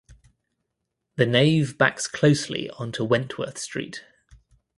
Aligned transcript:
The 1.17 1.27
nave 1.27 1.77
backs 1.77 2.07
closely 2.07 2.71
onto 2.71 3.03
Wentworth 3.03 3.59
Street. 3.59 4.03